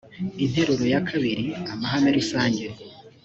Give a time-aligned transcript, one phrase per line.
[0.45, 0.99] interuro ya
[1.31, 2.65] ii amahame rusange